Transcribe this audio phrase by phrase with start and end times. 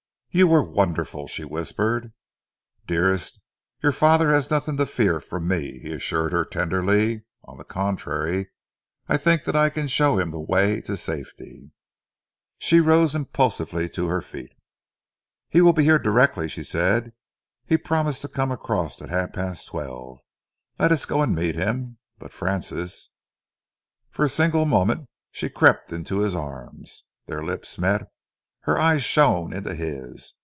[0.33, 2.13] "You were wonderful," she whispered.
[2.87, 3.41] "Dearest,
[3.83, 7.25] your father has nothing to fear from me," he assured her tenderly.
[7.43, 8.49] "On the contrary,
[9.09, 11.71] I think that I can show him the way to safety."
[12.57, 14.53] She rose impulsively to her feet.
[15.49, 17.11] "He will be here directly," she said.
[17.65, 20.21] "He promised to come across at half past twelve.
[20.79, 21.97] Let us go and meet him.
[22.19, 23.09] But, Francis"
[24.11, 27.03] For a single moment she crept into his arms.
[27.25, 28.07] Their lips met,
[28.65, 30.35] her eyes shone into his.